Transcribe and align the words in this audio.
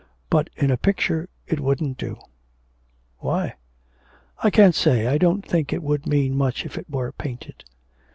But 0.31 0.49
in 0.55 0.71
a 0.71 0.77
picture 0.77 1.29
it 1.45 1.59
wouldn't 1.59 1.95
do.' 1.95 2.17
'Why?' 3.19 3.53
'I 4.41 4.49
can't 4.49 4.73
say. 4.73 5.05
I 5.05 5.19
don't 5.19 5.45
think 5.47 5.71
it 5.71 5.83
would 5.83 6.07
mean 6.07 6.35
much 6.35 6.65
if 6.65 6.75
it 6.75 6.89
were 6.89 7.11
painted.' 7.11 7.63